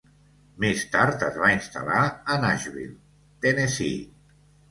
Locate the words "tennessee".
3.47-4.01